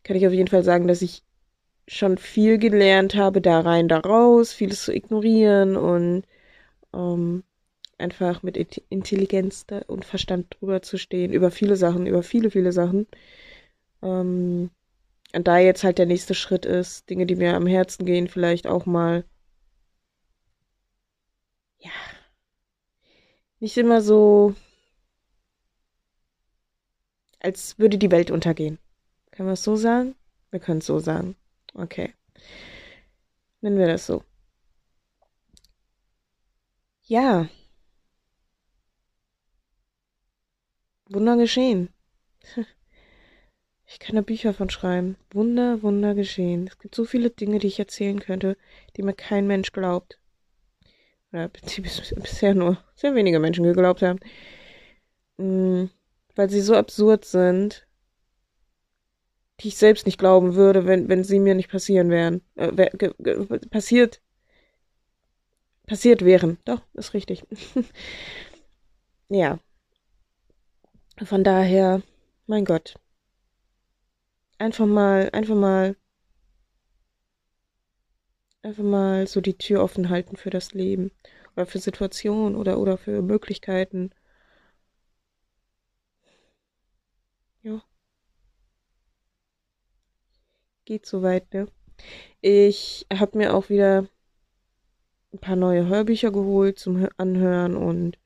kann 0.04 0.18
ich 0.18 0.28
auf 0.28 0.34
jeden 0.34 0.50
Fall 0.50 0.64
sagen, 0.64 0.88
dass 0.88 1.02
ich 1.02 1.24
schon 1.88 2.18
viel 2.18 2.58
gelernt 2.58 3.16
habe, 3.16 3.42
da 3.42 3.62
rein, 3.62 3.88
da 3.88 4.00
raus, 4.00 4.54
vieles 4.54 4.84
zu 4.86 4.94
ignorieren 4.94 5.76
und 5.78 6.24
ähm, 6.94 7.44
einfach 7.98 8.44
mit 8.44 8.58
Intelligenz 8.90 9.66
und 9.88 10.06
Verstand 10.06 10.58
drüber 10.60 10.82
zu 10.82 10.98
stehen, 10.98 11.34
über 11.34 11.52
viele 11.52 11.76
Sachen, 11.76 12.08
über 12.08 12.24
viele, 12.24 12.52
viele 12.52 12.72
Sachen. 12.72 13.08
Ähm, 14.04 14.72
und 15.34 15.48
da 15.48 15.58
jetzt 15.60 15.84
halt 15.84 15.98
der 15.98 16.06
nächste 16.06 16.34
Schritt 16.36 16.66
ist, 16.66 17.10
Dinge, 17.10 17.26
die 17.26 17.36
mir 17.36 17.56
am 17.56 17.68
Herzen 17.68 18.06
gehen, 18.06 18.28
vielleicht 18.28 18.68
auch 18.68 18.86
mal, 18.86 19.26
ja, 21.80 21.92
nicht 23.60 23.78
immer 23.78 24.02
so, 24.02 24.56
als 27.40 27.78
würde 27.80 27.98
die 27.98 28.12
Welt 28.12 28.32
untergehen. 28.32 28.80
Können 29.32 29.50
wir 29.50 29.54
es 29.54 29.64
so 29.64 29.76
sagen? 29.76 30.16
Wir 30.52 30.60
können 30.60 30.80
es 30.80 30.86
so 30.86 31.00
sagen. 31.00 31.36
Okay. 31.74 32.14
Nennen 33.62 33.78
wir 33.78 33.88
das 33.88 34.06
so. 34.06 34.24
Ja. 37.04 37.48
Wunder 41.10 41.38
geschehen. 41.38 41.90
Kann 44.02 44.16
da 44.16 44.22
Bücher 44.24 44.52
von 44.56 44.72
schreiben. 44.72 45.16
Wunder, 45.30 45.84
Wunder 45.84 46.16
geschehen. 46.16 46.66
Es 46.68 46.80
gibt 46.80 46.96
so 46.96 47.06
viele 47.06 47.30
Dinge, 47.30 47.60
die 47.60 47.68
ich 47.68 47.78
erzählen 47.78 48.20
könnte, 48.20 48.58
die 48.98 49.04
mir 49.04 49.14
kein 49.14 49.46
Mensch 49.46 49.72
glaubt. 49.74 50.20
Oder 51.32 51.50
die 51.50 51.82
bisher 51.82 52.56
nur 52.56 52.84
sehr 52.96 53.14
wenige 53.14 53.40
Menschen 53.40 53.64
geglaubt 53.64 54.02
haben. 54.02 54.20
Mm, 55.38 55.86
weil 56.36 56.50
sie 56.50 56.62
so 56.62 56.76
absurd 56.76 57.26
sind, 57.26 57.86
die 59.60 59.68
ich 59.68 59.78
selbst 59.78 60.08
nicht 60.08 60.18
glauben 60.18 60.56
würde, 60.56 60.88
wenn, 60.88 61.08
wenn 61.08 61.24
sie 61.24 61.40
mir 61.40 61.54
nicht 61.54 61.70
passieren 61.70 62.10
wären. 62.10 62.42
Äh, 62.56 62.90
passiert. 63.70 64.20
Passiert 65.86 66.26
wären. 66.26 66.58
Doch, 66.66 66.82
ist 66.96 67.14
richtig. 67.14 67.44
ja. 69.30 69.60
Von 71.24 71.44
daher, 71.44 72.02
mein 72.48 72.66
Gott. 72.66 72.96
Einfach 74.62 74.86
mal, 74.86 75.28
einfach 75.34 75.56
mal, 75.56 75.96
einfach 78.62 78.84
mal 78.84 79.26
so 79.26 79.42
die 79.42 79.58
Tür 79.58 79.82
offen 79.82 80.10
halten 80.10 80.36
für 80.36 80.52
das 80.52 80.74
Leben. 80.76 81.10
Oder 81.56 81.66
für 81.66 81.80
Situationen 81.80 82.56
oder, 82.56 82.78
oder 82.78 83.00
für 83.00 83.24
Möglichkeiten. 83.24 84.12
Ja. 87.64 87.82
Geht 90.86 91.08
soweit, 91.08 91.52
ne? 91.56 91.68
Ich 92.42 93.08
habe 93.12 93.38
mir 93.40 93.56
auch 93.56 93.70
wieder 93.70 94.08
ein 95.34 95.40
paar 95.40 95.56
neue 95.56 95.88
Hörbücher 95.88 96.32
geholt 96.32 96.80
zum 96.80 97.08
Anhören 97.18 97.76
und 97.76 98.18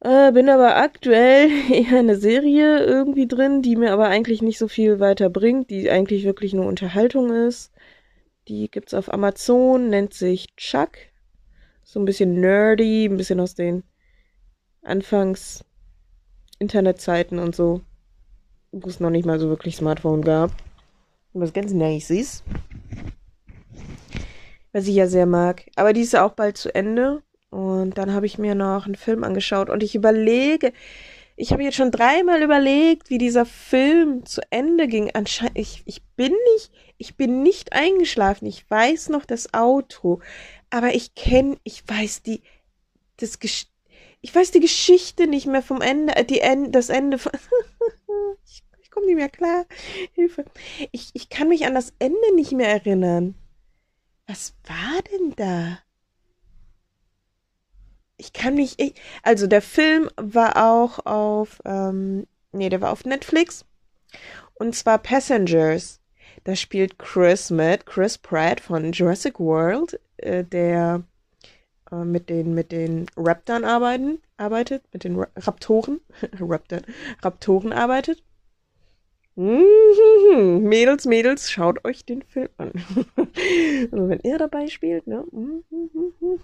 äh, 0.00 0.32
bin 0.32 0.48
aber 0.48 0.76
aktuell 0.76 1.50
eher 1.70 1.98
eine 1.98 2.16
Serie 2.16 2.84
irgendwie 2.84 3.26
drin, 3.26 3.62
die 3.62 3.76
mir 3.76 3.92
aber 3.92 4.08
eigentlich 4.08 4.42
nicht 4.42 4.58
so 4.58 4.68
viel 4.68 5.00
weiter 5.00 5.30
bringt, 5.30 5.70
die 5.70 5.90
eigentlich 5.90 6.24
wirklich 6.24 6.54
nur 6.54 6.66
Unterhaltung 6.66 7.32
ist. 7.32 7.72
Die 8.48 8.70
gibt's 8.70 8.94
auf 8.94 9.12
Amazon, 9.12 9.90
nennt 9.90 10.14
sich 10.14 10.54
Chuck. 10.56 10.92
So 11.84 12.00
ein 12.00 12.04
bisschen 12.04 12.40
nerdy, 12.40 13.06
ein 13.06 13.16
bisschen 13.16 13.40
aus 13.40 13.54
den 13.54 13.84
Anfangs 14.82 15.64
Internetzeiten 16.58 17.38
und 17.38 17.54
so, 17.54 17.82
wo 18.72 18.88
es 18.88 19.00
noch 19.00 19.10
nicht 19.10 19.26
mal 19.26 19.38
so 19.38 19.48
wirklich 19.48 19.76
Smartphone 19.76 20.22
gab. 20.22 20.50
was 21.32 21.52
ganz 21.52 21.72
nice 21.72 22.10
ist. 22.10 22.44
Was 24.72 24.86
ich 24.86 24.94
ja 24.94 25.06
sehr 25.06 25.26
mag. 25.26 25.66
Aber 25.76 25.92
die 25.92 26.02
ist 26.02 26.12
ja 26.12 26.24
auch 26.24 26.32
bald 26.32 26.56
zu 26.56 26.74
Ende. 26.74 27.22
Und 27.50 27.98
dann 27.98 28.12
habe 28.12 28.26
ich 28.26 28.38
mir 28.38 28.54
noch 28.54 28.86
einen 28.86 28.94
Film 28.94 29.24
angeschaut 29.24 29.70
und 29.70 29.82
ich 29.82 29.94
überlege, 29.94 30.72
ich 31.36 31.52
habe 31.52 31.62
jetzt 31.62 31.76
schon 31.76 31.90
dreimal 31.90 32.42
überlegt, 32.42 33.10
wie 33.10 33.18
dieser 33.18 33.46
Film 33.46 34.26
zu 34.26 34.42
Ende 34.50 34.86
ging. 34.86 35.10
Anscheinend, 35.14 35.58
ich, 35.58 35.82
ich 35.86 36.02
bin 36.14 36.34
nicht, 36.54 36.70
ich 36.98 37.16
bin 37.16 37.42
nicht 37.42 37.72
eingeschlafen. 37.72 38.46
Ich 38.46 38.70
weiß 38.70 39.08
noch 39.08 39.24
das 39.24 39.54
Auto, 39.54 40.20
aber 40.68 40.94
ich 40.94 41.14
kenne, 41.14 41.56
ich 41.64 41.82
weiß 41.88 42.22
die, 42.22 42.42
das, 43.16 43.38
ich 44.20 44.34
weiß 44.34 44.50
die 44.50 44.60
Geschichte 44.60 45.26
nicht 45.26 45.46
mehr 45.46 45.62
vom 45.62 45.80
Ende, 45.80 46.14
äh, 46.14 46.24
die 46.24 46.40
End, 46.40 46.74
das 46.74 46.90
Ende 46.90 47.18
von, 47.18 47.32
ich, 48.44 48.62
ich 48.82 48.90
komme 48.90 49.06
nicht 49.06 49.16
mehr 49.16 49.30
klar. 49.30 49.64
Hilfe. 50.12 50.44
Ich, 50.92 51.10
ich 51.14 51.30
kann 51.30 51.48
mich 51.48 51.64
an 51.66 51.74
das 51.74 51.94
Ende 51.98 52.34
nicht 52.34 52.52
mehr 52.52 52.68
erinnern. 52.68 53.34
Was 54.26 54.54
war 54.66 55.00
denn 55.10 55.32
da? 55.36 55.78
Ich 58.20 58.32
kann 58.32 58.54
mich, 58.54 58.78
ich, 58.78 58.94
also 59.22 59.46
der 59.46 59.62
Film 59.62 60.08
war 60.16 60.56
auch 60.56 61.04
auf, 61.06 61.60
ähm, 61.64 62.26
nee, 62.52 62.68
der 62.68 62.80
war 62.80 62.92
auf 62.92 63.04
Netflix. 63.04 63.64
Und 64.54 64.74
zwar 64.76 64.98
Passengers. 64.98 66.00
Da 66.44 66.54
spielt 66.54 66.98
Chris 66.98 67.50
mit, 67.50 67.86
Chris 67.86 68.18
Pratt 68.18 68.60
von 68.60 68.92
Jurassic 68.92 69.40
World, 69.40 69.98
äh, 70.18 70.44
der 70.44 71.02
äh, 71.90 71.96
mit 72.04 72.28
den, 72.30 72.54
mit 72.54 72.72
den 72.72 73.06
Raptoren 73.16 73.64
arbeiten, 73.64 74.20
arbeitet, 74.36 74.82
mit 74.92 75.04
den 75.04 75.16
Ra 75.16 75.26
Raptoren, 75.36 76.00
Raptoren, 76.40 76.84
Raptoren 77.22 77.72
arbeitet. 77.72 78.22
Mhm, 79.36 80.64
Mädels, 80.64 81.06
Mädels, 81.06 81.50
schaut 81.50 81.84
euch 81.84 82.04
den 82.04 82.22
Film 82.22 82.50
an. 82.58 82.72
also 83.92 84.08
wenn 84.08 84.20
er 84.20 84.38
dabei 84.38 84.66
spielt, 84.68 85.06
ne? 85.06 85.24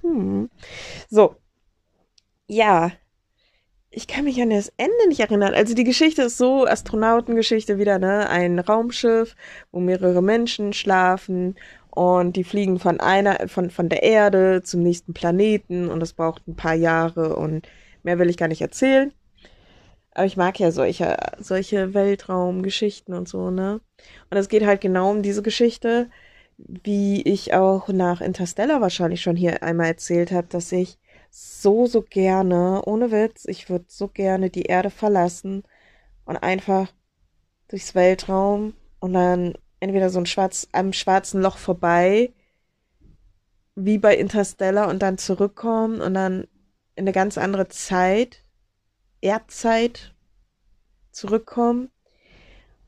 Mhm, 0.03 0.51
so, 1.11 1.37
ja, 2.49 2.93
ich 3.91 4.07
kann 4.07 4.25
mich 4.25 4.41
an 4.43 4.51
das 4.51 4.73
Ende 4.77 5.09
nicht 5.09 5.21
erinnern. 5.21 5.55
Also 5.55 5.75
die 5.75 5.85
Geschichte 5.85 6.23
ist 6.23 6.37
so, 6.37 6.67
Astronautengeschichte 6.67 7.79
wieder, 7.79 7.99
ne? 7.99 8.29
Ein 8.29 8.59
Raumschiff, 8.59 9.35
wo 9.73 9.81
mehrere 9.81 10.23
Menschen 10.23 10.73
schlafen 10.73 11.57
und 11.91 12.37
die 12.37 12.45
fliegen 12.45 12.79
von 12.79 13.01
einer, 13.01 13.49
von, 13.49 13.71
von 13.71 13.89
der 13.89 14.03
Erde 14.03 14.63
zum 14.63 14.83
nächsten 14.83 15.15
Planeten 15.15 15.89
und 15.89 16.03
es 16.03 16.13
braucht 16.13 16.47
ein 16.47 16.57
paar 16.57 16.75
Jahre 16.75 17.37
und 17.37 17.67
mehr 18.03 18.19
will 18.19 18.29
ich 18.29 18.37
gar 18.37 18.49
nicht 18.49 18.61
erzählen. 18.61 19.13
Aber 20.13 20.27
ich 20.27 20.37
mag 20.37 20.59
ja 20.59 20.71
solche, 20.73 21.17
solche 21.39 21.95
Weltraumgeschichten 21.95 23.15
und 23.15 23.29
so, 23.29 23.51
ne? 23.51 23.81
Und 24.31 24.37
es 24.37 24.49
geht 24.49 24.67
halt 24.67 24.81
genau 24.83 25.11
um 25.11 25.23
diese 25.23 25.43
Geschichte, 25.43 26.11
wie 26.59 27.23
ich 27.23 27.55
auch 27.55 27.89
nach 27.89 28.21
Interstellar 28.21 28.81
wahrscheinlich 28.81 29.23
schon 29.23 29.37
hier 29.37 29.63
einmal 29.63 29.87
erzählt 29.89 30.33
habe, 30.33 30.49
dass 30.49 30.73
ich 30.73 30.99
so, 31.39 31.87
so 31.87 32.01
gerne, 32.01 32.81
ohne 32.87 33.11
Witz, 33.11 33.45
ich 33.45 33.69
würde 33.69 33.85
so 33.89 34.09
gerne 34.09 34.49
die 34.49 34.63
Erde 34.63 34.89
verlassen 34.89 35.65
und 36.25 36.39
einfach 36.39 36.91
durchs 37.69 37.95
Weltraum 37.95 38.73
und 39.01 39.13
dann 39.13 39.53
entweder 39.79 40.09
so 40.09 40.19
ein 40.19 40.25
schwarz, 40.25 40.67
am 40.73 40.95
schwarzen 40.95 41.43
Loch 41.43 41.59
vorbei, 41.59 42.33
wie 43.75 43.99
bei 43.99 44.17
Interstellar 44.17 44.89
und 44.89 45.03
dann 45.03 45.19
zurückkommen 45.19 46.01
und 46.01 46.15
dann 46.15 46.45
in 46.95 47.05
eine 47.05 47.13
ganz 47.13 47.37
andere 47.37 47.69
Zeit, 47.69 48.43
Erdzeit 49.21 50.15
zurückkommen 51.11 51.91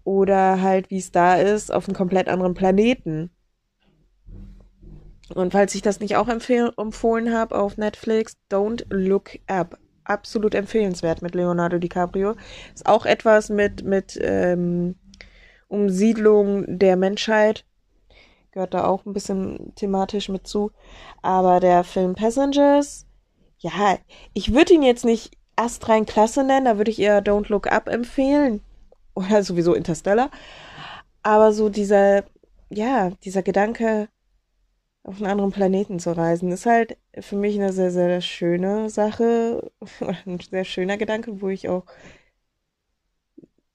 oder 0.04 0.62
halt, 0.62 0.90
wie 0.90 0.98
es 0.98 1.12
da 1.12 1.34
ist, 1.34 1.70
auf 1.70 1.86
einem 1.86 1.96
komplett 1.96 2.28
anderen 2.28 2.54
Planeten. 2.54 3.30
Und 5.34 5.52
falls 5.52 5.74
ich 5.74 5.82
das 5.82 6.00
nicht 6.00 6.16
auch 6.16 6.28
empfohlen 6.28 7.34
habe 7.34 7.58
auf 7.58 7.76
Netflix, 7.76 8.36
Don't 8.50 8.84
Look 8.90 9.38
Up. 9.46 9.78
Absolut 10.04 10.54
empfehlenswert 10.54 11.20
mit 11.20 11.34
Leonardo 11.34 11.78
DiCaprio. 11.78 12.34
Ist 12.74 12.86
auch 12.86 13.04
etwas 13.04 13.50
mit, 13.50 13.84
mit 13.84 14.18
ähm, 14.22 14.96
Umsiedlung 15.68 16.78
der 16.78 16.96
Menschheit. 16.96 17.66
Gehört 18.52 18.72
da 18.72 18.86
auch 18.86 19.04
ein 19.04 19.12
bisschen 19.12 19.74
thematisch 19.74 20.30
mit 20.30 20.46
zu. 20.46 20.72
Aber 21.20 21.60
der 21.60 21.84
Film 21.84 22.14
Passengers, 22.14 23.06
ja, 23.58 23.98
ich 24.32 24.54
würde 24.54 24.72
ihn 24.72 24.82
jetzt 24.82 25.04
nicht 25.04 25.36
astrein 25.56 26.06
klasse 26.06 26.44
nennen, 26.44 26.64
da 26.64 26.78
würde 26.78 26.90
ich 26.90 27.00
eher 27.00 27.22
Don't 27.22 27.50
Look 27.50 27.70
Up 27.70 27.88
empfehlen. 27.88 28.62
Oder 29.14 29.42
sowieso 29.42 29.74
Interstellar. 29.74 30.30
Aber 31.22 31.52
so 31.52 31.68
dieser, 31.68 32.24
ja, 32.70 33.10
dieser 33.24 33.42
Gedanke, 33.42 34.08
auf 35.02 35.16
einen 35.16 35.30
anderen 35.30 35.52
Planeten 35.52 35.98
zu 36.00 36.16
reisen, 36.16 36.52
ist 36.52 36.66
halt 36.66 36.98
für 37.18 37.36
mich 37.36 37.56
eine 37.56 37.72
sehr, 37.72 37.90
sehr 37.90 38.20
schöne 38.20 38.90
Sache, 38.90 39.70
ein 40.26 40.38
sehr 40.40 40.64
schöner 40.64 40.96
Gedanke, 40.96 41.40
wo 41.40 41.48
ich 41.48 41.68
auch 41.68 41.84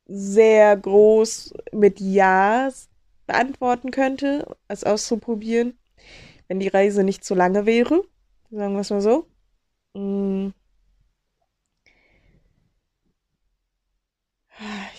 sehr 0.07 0.77
groß 0.77 1.53
mit 1.71 1.99
Ja 1.99 2.69
beantworten 3.25 3.91
könnte, 3.91 4.45
es 4.67 4.83
auszuprobieren, 4.83 5.77
wenn 6.47 6.59
die 6.59 6.67
Reise 6.67 7.03
nicht 7.03 7.23
zu 7.23 7.35
lange 7.35 7.65
wäre, 7.65 8.03
sagen 8.51 8.73
wir 8.75 8.81
es 8.81 8.89
mal 8.89 9.01
so. 9.01 9.27
Mm. 9.93 10.49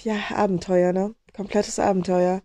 Ja, 0.03 0.17
Abenteuer, 0.35 0.93
ne? 0.93 1.15
Komplettes 1.35 1.79
Abenteuer. 1.79 2.43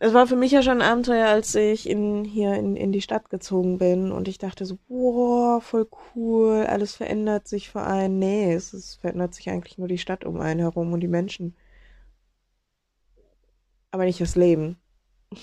Es 0.00 0.14
war 0.14 0.28
für 0.28 0.36
mich 0.36 0.52
ja 0.52 0.62
schon 0.62 0.80
ein 0.80 0.88
Abenteuer, 0.88 1.26
als 1.28 1.54
ich 1.56 1.88
in, 1.88 2.24
hier 2.24 2.54
in, 2.54 2.76
in 2.76 2.92
die 2.92 3.02
Stadt 3.02 3.30
gezogen 3.30 3.78
bin 3.78 4.12
und 4.12 4.28
ich 4.28 4.38
dachte 4.38 4.64
so, 4.64 4.78
boah, 4.86 5.60
voll 5.60 5.88
cool, 6.14 6.66
alles 6.66 6.94
verändert 6.94 7.48
sich 7.48 7.68
für 7.68 7.82
einen. 7.82 8.20
Nee, 8.20 8.54
es, 8.54 8.72
es 8.72 8.94
verändert 8.94 9.34
sich 9.34 9.50
eigentlich 9.50 9.76
nur 9.76 9.88
die 9.88 9.98
Stadt 9.98 10.24
um 10.24 10.40
einen 10.40 10.60
herum 10.60 10.92
und 10.92 11.00
die 11.00 11.08
Menschen. 11.08 11.56
Aber 13.90 14.04
nicht 14.04 14.20
das 14.20 14.36
Leben. 14.36 14.78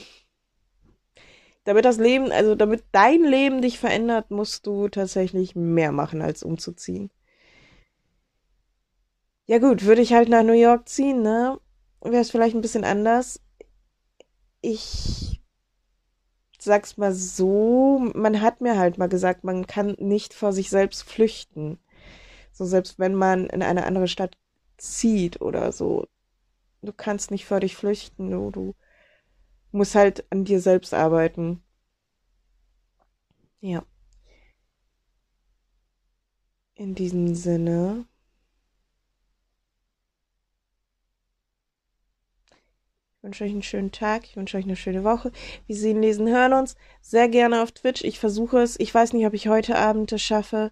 Damit 1.66 1.84
das 1.84 1.98
Leben, 1.98 2.32
also 2.32 2.54
damit 2.54 2.84
dein 2.92 3.24
Leben 3.24 3.60
dich 3.60 3.80
verändert, 3.80 4.30
musst 4.30 4.68
du 4.68 4.88
tatsächlich 4.88 5.56
mehr 5.56 5.92
machen, 5.92 6.22
als 6.22 6.44
umzuziehen. 6.44 7.10
Ja 9.48 9.58
gut, 9.58 9.84
würde 9.84 10.04
ich 10.04 10.14
halt 10.14 10.30
nach 10.30 10.44
New 10.44 10.54
York 10.54 10.88
ziehen, 10.88 11.24
ne? 11.24 11.60
Wäre 12.02 12.22
es 12.22 12.30
vielleicht 12.30 12.56
ein 12.56 12.62
bisschen 12.62 12.84
anders 12.84 13.42
ich 14.66 15.42
sag's 16.60 16.98
mal 16.98 17.14
so, 17.14 18.00
man 18.16 18.42
hat 18.42 18.62
mir 18.62 18.78
halt 18.78 18.98
mal 18.98 19.08
gesagt, 19.08 19.44
man 19.44 19.68
kann 19.68 19.96
nicht 20.00 20.34
vor 20.34 20.52
sich 20.52 20.70
selbst 20.70 21.04
flüchten. 21.04 21.80
So 22.52 22.66
selbst 22.66 23.00
wenn 23.00 23.16
man 23.16 23.48
in 23.48 23.62
eine 23.62 23.86
andere 23.86 24.08
Stadt 24.08 24.38
zieht 24.78 25.42
oder 25.42 25.72
so. 25.72 26.08
Du 26.82 26.94
kannst 26.94 27.32
nicht 27.32 27.46
vor 27.46 27.60
dich 27.60 27.76
flüchten, 27.76 28.32
du, 28.32 28.52
du 28.52 28.76
musst 29.72 29.96
halt 29.96 30.26
an 30.32 30.46
dir 30.46 30.60
selbst 30.60 30.94
arbeiten. 30.94 31.64
Ja. 33.62 33.86
In 36.76 36.96
diesem 36.96 37.36
Sinne. 37.36 38.06
Wünsche 43.26 43.44
euch 43.44 43.52
einen 43.52 43.64
schönen 43.64 43.92
Tag. 43.92 44.24
Ich 44.26 44.38
wünsche 44.38 44.56
euch 44.58 44.66
eine 44.66 44.76
schöne 44.76 45.04
Woche. 45.04 45.32
Wir 45.66 45.76
sehen, 45.76 46.02
lesen, 46.02 46.30
hören 46.30 46.54
uns 46.54 46.76
sehr 47.02 47.28
gerne 47.28 47.64
auf 47.64 47.72
Twitch. 47.72 48.04
Ich 48.04 48.20
versuche 48.20 48.60
es. 48.60 48.80
Ich 48.80 48.94
weiß 48.94 49.14
nicht, 49.14 49.26
ob 49.26 49.34
ich 49.34 49.48
heute 49.48 49.78
Abend 49.78 50.12
es 50.12 50.22
schaffe. 50.22 50.72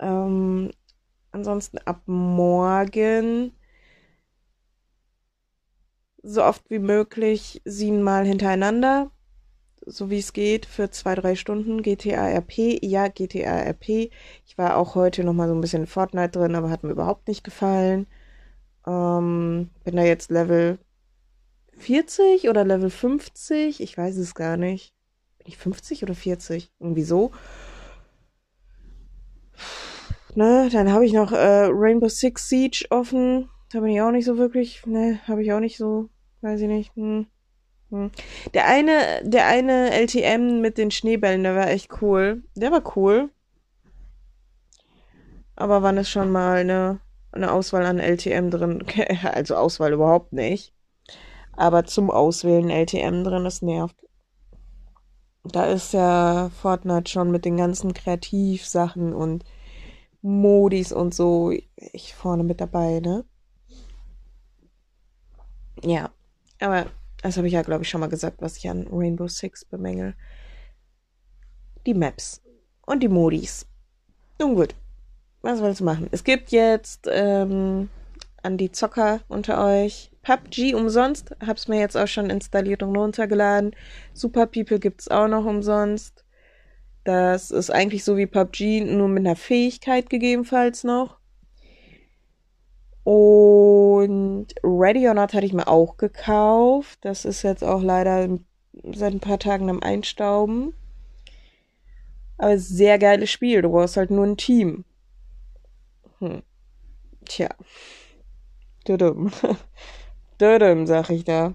Ähm, 0.00 0.70
ansonsten 1.30 1.78
ab 1.78 2.02
morgen 2.06 3.52
so 6.22 6.42
oft 6.42 6.70
wie 6.70 6.78
möglich 6.78 7.60
siebenmal 7.64 8.26
hintereinander. 8.26 9.10
So 9.86 10.10
wie 10.10 10.18
es 10.18 10.32
geht, 10.32 10.66
für 10.66 10.90
zwei, 10.90 11.14
drei 11.14 11.34
Stunden. 11.34 11.82
GTA 11.82 12.28
RP. 12.28 12.78
Ja, 12.82 13.08
GTA 13.08 13.60
RP. 13.68 14.10
Ich 14.46 14.56
war 14.56 14.76
auch 14.76 14.94
heute 14.94 15.22
nochmal 15.22 15.48
so 15.48 15.54
ein 15.54 15.60
bisschen 15.60 15.82
in 15.82 15.86
Fortnite 15.86 16.30
drin, 16.30 16.54
aber 16.54 16.70
hat 16.70 16.82
mir 16.82 16.92
überhaupt 16.92 17.28
nicht 17.28 17.44
gefallen. 17.44 18.06
Ähm, 18.86 19.70
bin 19.84 19.96
da 19.96 20.02
jetzt 20.02 20.30
Level 20.30 20.78
40 21.80 22.48
oder 22.48 22.64
Level 22.64 22.90
50, 22.90 23.80
ich 23.80 23.96
weiß 23.96 24.18
es 24.18 24.34
gar 24.34 24.56
nicht. 24.56 24.92
Bin 25.38 25.48
ich 25.48 25.56
50 25.56 26.02
oder 26.02 26.14
40? 26.14 26.70
Irgendwie 26.78 27.02
so. 27.02 27.32
Ne, 30.34 30.68
dann 30.70 30.92
habe 30.92 31.06
ich 31.06 31.12
noch 31.12 31.32
äh, 31.32 31.68
Rainbow 31.70 32.08
Six 32.08 32.48
Siege 32.48 32.86
offen. 32.90 33.48
Da 33.72 33.80
bin 33.80 33.90
ich 33.90 34.00
auch 34.00 34.10
nicht 34.10 34.26
so 34.26 34.36
wirklich. 34.36 34.84
Ne, 34.86 35.20
habe 35.26 35.42
ich 35.42 35.52
auch 35.52 35.60
nicht 35.60 35.78
so. 35.78 36.10
Weiß 36.42 36.60
ich 36.60 36.68
nicht. 36.68 36.94
Hm. 36.96 37.26
Hm. 37.90 38.10
Der 38.54 38.66
eine, 38.66 39.22
der 39.24 39.46
eine 39.46 39.90
LTM 39.90 40.60
mit 40.60 40.78
den 40.78 40.90
Schneebällen, 40.90 41.42
der 41.42 41.56
war 41.56 41.68
echt 41.68 42.02
cool. 42.02 42.42
Der 42.54 42.70
war 42.70 42.96
cool. 42.96 43.30
Aber 45.56 45.82
wann 45.82 45.96
ist 45.96 46.10
schon 46.10 46.30
mal 46.30 46.58
eine, 46.58 47.00
eine 47.32 47.52
Auswahl 47.52 47.86
an 47.86 47.98
LTM 47.98 48.50
drin? 48.50 48.84
Also 49.24 49.56
Auswahl 49.56 49.94
überhaupt 49.94 50.32
nicht 50.32 50.74
aber 51.60 51.84
zum 51.84 52.10
Auswählen 52.10 52.70
LTM 52.70 53.22
drin, 53.22 53.44
das 53.44 53.60
nervt. 53.60 53.94
Da 55.44 55.66
ist 55.66 55.92
ja 55.92 56.50
Fortnite 56.62 57.10
schon 57.10 57.30
mit 57.30 57.44
den 57.44 57.58
ganzen 57.58 57.92
Kreativsachen 57.92 59.12
und 59.12 59.44
Modis 60.22 60.90
und 60.90 61.14
so 61.14 61.52
ich 61.76 62.14
vorne 62.14 62.44
mit 62.44 62.62
dabei, 62.62 63.00
ne? 63.00 63.26
Ja, 65.82 66.10
aber 66.60 66.86
das 67.22 67.36
habe 67.36 67.46
ich 67.46 67.52
ja, 67.52 67.60
glaube 67.60 67.82
ich, 67.82 67.90
schon 67.90 68.00
mal 68.00 68.08
gesagt, 68.08 68.40
was 68.40 68.56
ich 68.56 68.68
an 68.70 68.86
Rainbow 68.90 69.28
Six 69.28 69.66
bemängel. 69.66 70.14
Die 71.84 71.94
Maps 71.94 72.40
und 72.86 73.02
die 73.02 73.08
Modis. 73.08 73.66
Nun 74.38 74.54
gut, 74.54 74.74
was 75.42 75.60
willst 75.60 75.80
du 75.80 75.84
machen? 75.84 76.08
Es 76.10 76.24
gibt 76.24 76.52
jetzt 76.52 77.06
ähm, 77.10 77.90
an 78.42 78.56
die 78.56 78.72
Zocker 78.72 79.20
unter 79.28 79.62
euch 79.62 80.09
PUBG 80.22 80.74
umsonst. 80.74 81.34
Hab's 81.44 81.68
mir 81.68 81.80
jetzt 81.80 81.96
auch 81.96 82.08
schon 82.08 82.30
installiert 82.30 82.82
und 82.82 82.96
runtergeladen. 82.96 83.74
Super 84.12 84.46
People 84.46 84.78
gibt's 84.78 85.08
auch 85.08 85.28
noch 85.28 85.44
umsonst. 85.44 86.24
Das 87.04 87.50
ist 87.50 87.70
eigentlich 87.70 88.04
so 88.04 88.16
wie 88.16 88.26
PUBG, 88.26 88.82
nur 88.82 89.08
mit 89.08 89.26
einer 89.26 89.36
Fähigkeit 89.36 90.10
gegebenenfalls 90.10 90.84
noch. 90.84 91.18
Und 93.04 94.48
Ready 94.62 95.08
or 95.08 95.14
Not 95.14 95.32
hatte 95.32 95.46
ich 95.46 95.54
mir 95.54 95.68
auch 95.68 95.96
gekauft. 95.96 96.98
Das 97.02 97.24
ist 97.24 97.42
jetzt 97.42 97.64
auch 97.64 97.82
leider 97.82 98.38
seit 98.92 99.14
ein 99.14 99.20
paar 99.20 99.38
Tagen 99.38 99.70
am 99.70 99.82
Einstauben. 99.82 100.74
Aber 102.36 102.58
sehr 102.58 102.98
geiles 102.98 103.30
Spiel. 103.30 103.62
Du 103.62 103.70
brauchst 103.70 103.96
halt 103.96 104.10
nur 104.10 104.26
ein 104.26 104.36
Team. 104.36 104.84
Hm. 106.18 106.42
Tja. 107.24 107.48
Tudum. 108.84 109.30
Dödem, 110.40 110.86
sag 110.86 111.10
ich 111.10 111.24
da. 111.24 111.52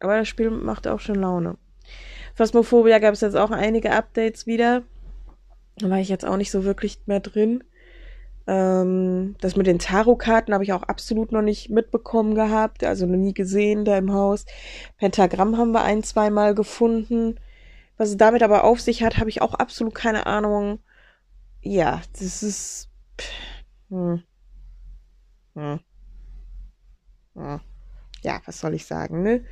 Aber 0.00 0.18
das 0.18 0.28
Spiel 0.28 0.50
macht 0.50 0.86
auch 0.86 1.00
schon 1.00 1.16
Laune. 1.16 1.56
Phasmophobia 2.34 2.98
gab 2.98 3.14
es 3.14 3.20
jetzt 3.20 3.36
auch 3.36 3.50
einige 3.50 3.92
Updates 3.92 4.46
wieder. 4.46 4.82
Da 5.76 5.90
war 5.90 5.98
ich 5.98 6.08
jetzt 6.08 6.24
auch 6.24 6.36
nicht 6.36 6.50
so 6.50 6.64
wirklich 6.64 7.00
mehr 7.06 7.20
drin. 7.20 7.62
Ähm, 8.46 9.36
das 9.40 9.56
mit 9.56 9.66
den 9.66 9.78
Tarotkarten 9.78 10.52
habe 10.52 10.64
ich 10.64 10.72
auch 10.72 10.82
absolut 10.82 11.32
noch 11.32 11.42
nicht 11.42 11.70
mitbekommen 11.70 12.34
gehabt, 12.34 12.84
also 12.84 13.06
noch 13.06 13.16
nie 13.16 13.32
gesehen 13.32 13.84
da 13.84 13.96
im 13.96 14.12
Haus. 14.12 14.44
Pentagramm 14.98 15.56
haben 15.56 15.72
wir 15.72 15.82
ein, 15.82 16.02
zweimal 16.02 16.54
gefunden. 16.54 17.40
Was 17.96 18.10
es 18.10 18.16
damit 18.16 18.42
aber 18.42 18.64
auf 18.64 18.80
sich 18.80 19.02
hat, 19.02 19.18
habe 19.18 19.30
ich 19.30 19.40
auch 19.40 19.54
absolut 19.54 19.94
keine 19.94 20.26
Ahnung. 20.26 20.80
Ja, 21.62 22.02
das 22.12 22.42
ist. 22.42 22.90
Hm. 23.88 24.22
Hm. 25.54 25.80
Hm 27.34 27.60
ja, 28.24 28.40
was 28.46 28.60
soll 28.60 28.74
ich 28.74 28.86
sagen, 28.86 29.22
ne? 29.22 29.44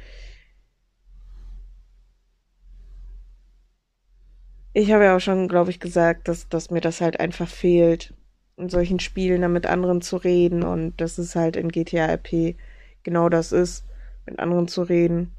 Ich 4.75 4.91
habe 4.91 5.05
ja 5.05 5.17
auch 5.17 5.21
schon, 5.21 5.49
glaube 5.49 5.71
ich, 5.71 5.81
gesagt, 5.81 6.29
dass, 6.29 6.49
dass 6.49 6.71
mir 6.71 6.81
das 6.81 7.03
halt 7.03 7.21
einfach 7.21 7.49
fehlt, 7.49 8.15
in 8.57 8.71
solchen 8.71 9.01
Spielen 9.01 9.43
dann 9.43 9.53
mit 9.53 9.67
anderen 9.67 10.01
zu 10.01 10.17
reden 10.17 10.63
und 10.63 10.99
dass 11.01 11.19
es 11.19 11.37
halt 11.37 11.57
in 11.57 11.69
GTA 11.69 12.07
RP 12.07 12.57
genau 13.03 13.29
das 13.29 13.53
ist, 13.53 13.85
mit 14.25 14.39
anderen 14.39 14.69
zu 14.69 14.83
reden. 14.83 15.37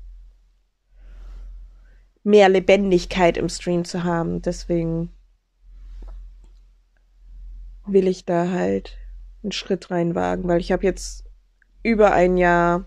Mehr 2.24 2.48
Lebendigkeit 2.48 3.38
im 3.38 3.50
Stream 3.50 3.86
zu 3.86 4.04
haben. 4.04 4.42
Deswegen 4.44 5.10
will 7.88 8.08
ich 8.08 8.26
da 8.26 8.50
halt 8.50 8.98
einen 9.42 9.52
Schritt 9.52 9.90
reinwagen, 9.90 10.48
weil 10.48 10.60
ich 10.60 10.72
habe 10.72 10.84
jetzt 10.84 11.26
über 11.82 12.14
ein 12.14 12.38
Jahr 12.38 12.86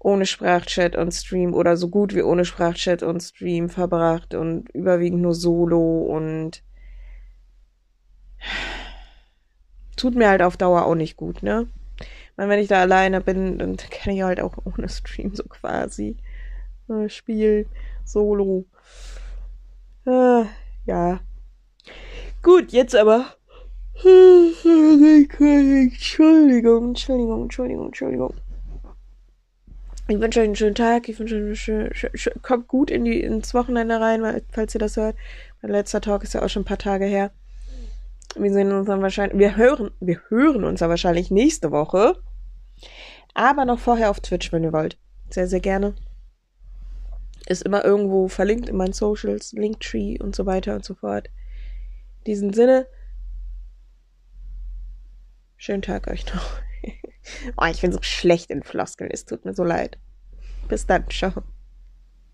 ohne 0.00 0.26
Sprachchat 0.26 0.96
und 0.96 1.12
Stream 1.12 1.54
oder 1.54 1.76
so 1.76 1.88
gut 1.88 2.14
wie 2.14 2.22
ohne 2.22 2.44
Sprachchat 2.44 3.02
und 3.02 3.20
Stream 3.20 3.68
verbracht 3.68 4.34
und 4.34 4.70
überwiegend 4.70 5.20
nur 5.20 5.34
Solo 5.34 6.02
und 6.02 6.62
tut 9.96 10.14
mir 10.14 10.30
halt 10.30 10.42
auf 10.42 10.56
Dauer 10.56 10.86
auch 10.86 10.94
nicht 10.94 11.16
gut, 11.16 11.42
ne? 11.42 11.68
Meine, 12.36 12.52
wenn 12.52 12.60
ich 12.60 12.68
da 12.68 12.80
alleine 12.80 13.20
bin, 13.20 13.58
dann 13.58 13.76
kann 13.76 14.14
ich 14.14 14.22
halt 14.22 14.40
auch 14.40 14.54
ohne 14.64 14.88
Stream 14.88 15.34
so 15.34 15.44
quasi 15.44 16.16
äh, 16.88 17.10
spielen, 17.10 17.66
Solo. 18.04 18.64
Äh, 20.06 20.44
ja. 20.86 21.20
Gut, 22.42 22.72
jetzt 22.72 22.96
aber. 22.96 23.26
Entschuldigung, 24.02 26.88
Entschuldigung, 26.88 27.42
Entschuldigung, 27.42 27.86
Entschuldigung. 27.88 28.34
Ich 30.10 30.20
wünsche 30.20 30.40
euch 30.40 30.46
einen 30.46 30.56
schönen 30.56 30.74
Tag. 30.74 31.08
Ich 31.08 31.20
wünsche 31.20 31.36
euch 31.36 31.40
einen 31.40 31.54
schönen, 31.54 31.94
schön, 31.94 32.10
schön, 32.14 32.32
kommt 32.42 32.66
gut 32.66 32.90
in 32.90 33.04
die, 33.04 33.20
ins 33.20 33.54
Wochenende 33.54 34.00
rein, 34.00 34.42
falls 34.50 34.74
ihr 34.74 34.80
das 34.80 34.96
hört. 34.96 35.16
Mein 35.62 35.70
letzter 35.70 36.00
Talk 36.00 36.24
ist 36.24 36.34
ja 36.34 36.42
auch 36.42 36.48
schon 36.48 36.62
ein 36.62 36.66
paar 36.66 36.78
Tage 36.78 37.04
her. 37.04 37.30
Wir 38.34 38.52
sehen 38.52 38.72
uns 38.72 38.88
dann 38.88 39.02
wahrscheinlich, 39.02 39.38
wir 39.38 39.56
hören, 39.56 39.92
wir 40.00 40.20
hören 40.28 40.64
uns 40.64 40.80
ja 40.80 40.88
wahrscheinlich 40.88 41.30
nächste 41.30 41.70
Woche. 41.70 42.16
Aber 43.34 43.64
noch 43.64 43.78
vorher 43.78 44.10
auf 44.10 44.18
Twitch, 44.18 44.52
wenn 44.52 44.64
ihr 44.64 44.72
wollt. 44.72 44.98
Sehr, 45.28 45.46
sehr 45.46 45.60
gerne. 45.60 45.94
Ist 47.46 47.62
immer 47.62 47.84
irgendwo 47.84 48.26
verlinkt 48.26 48.68
in 48.68 48.76
meinen 48.76 48.92
Socials, 48.92 49.52
Linktree 49.52 50.18
und 50.18 50.34
so 50.34 50.44
weiter 50.44 50.74
und 50.74 50.84
so 50.84 50.94
fort. 50.94 51.30
In 52.18 52.24
diesem 52.24 52.52
Sinne, 52.52 52.88
schönen 55.56 55.82
Tag 55.82 56.08
euch 56.08 56.26
noch. 56.34 56.60
Oh, 57.56 57.66
ich 57.66 57.80
bin 57.80 57.92
so 57.92 57.98
schlecht 58.02 58.50
in 58.50 58.62
Floskeln. 58.62 59.10
Es 59.10 59.24
tut 59.24 59.44
mir 59.44 59.54
so 59.54 59.64
leid. 59.64 59.98
Bis 60.68 60.86
dann. 60.86 61.08
Ciao. 61.10 61.42